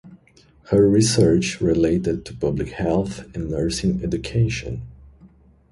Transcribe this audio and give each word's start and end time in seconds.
Her 0.71 0.89
research 0.89 1.61
related 1.61 2.25
to 2.25 2.33
public 2.35 2.69
health 2.69 3.19
and 3.35 3.51
nursing 3.51 4.03
education. 4.03 4.81